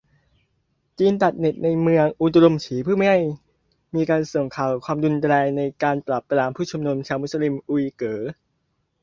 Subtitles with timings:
[0.97, 3.19] จีนตัดเน็ทในเมือง อุรุมฉี เพื่อไม่ให้
[3.95, 8.21] มีการส่งข่าวความรุนแรงในการปราบปรามผุ้ชุมนุมชาวมุสลิม อุ๋ยเก๋อ